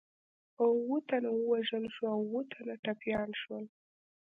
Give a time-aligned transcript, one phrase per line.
[0.61, 3.65] اووه تنه ووژل شول او اووه تنه ټپیان شول.